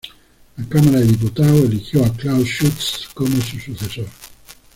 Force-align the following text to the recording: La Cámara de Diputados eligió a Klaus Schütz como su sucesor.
La 0.57 0.65
Cámara 0.67 0.97
de 1.01 1.05
Diputados 1.05 1.63
eligió 1.65 2.03
a 2.03 2.11
Klaus 2.13 2.47
Schütz 2.47 3.13
como 3.13 3.39
su 3.39 3.59
sucesor. 3.59 4.07